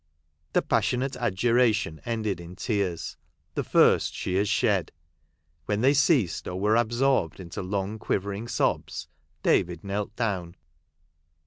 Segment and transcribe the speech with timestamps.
[0.53, 3.17] The passionate adjuration ended in tears—
[3.53, 4.91] the first she had shed.
[5.67, 9.07] When they ceased, or were absorbed into long quivering sobs,
[9.43, 10.55] David knelt down.